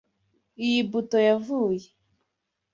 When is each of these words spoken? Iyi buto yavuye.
Iyi 0.65 0.79
buto 0.89 1.17
yavuye. 1.27 1.87